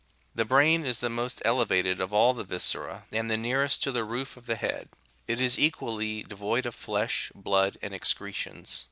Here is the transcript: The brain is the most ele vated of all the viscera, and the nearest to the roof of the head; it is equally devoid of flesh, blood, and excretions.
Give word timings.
The 0.33 0.45
brain 0.45 0.83
is 0.83 0.97
the 0.99 1.11
most 1.11 1.43
ele 1.45 1.63
vated 1.63 2.01
of 2.01 2.11
all 2.11 2.33
the 2.33 2.43
viscera, 2.43 3.05
and 3.11 3.29
the 3.29 3.37
nearest 3.37 3.83
to 3.83 3.91
the 3.91 4.03
roof 4.03 4.35
of 4.35 4.47
the 4.47 4.55
head; 4.55 4.89
it 5.27 5.39
is 5.39 5.59
equally 5.59 6.23
devoid 6.23 6.65
of 6.65 6.73
flesh, 6.73 7.31
blood, 7.35 7.77
and 7.83 7.93
excretions. 7.93 8.79